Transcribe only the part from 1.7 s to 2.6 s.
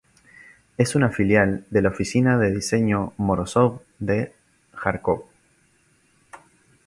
la Oficina de